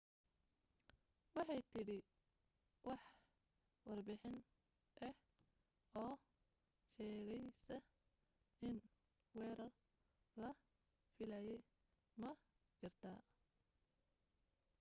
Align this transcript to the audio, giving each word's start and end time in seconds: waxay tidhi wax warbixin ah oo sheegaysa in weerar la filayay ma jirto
waxay 1.35 1.61
tidhi 1.71 1.97
wax 2.87 3.01
warbixin 3.87 4.35
ah 5.07 5.15
oo 6.03 6.13
sheegaysa 6.93 7.75
in 8.67 8.75
weerar 9.35 9.73
la 10.41 10.49
filayay 11.13 11.59
ma 12.21 12.29
jirto 12.79 13.11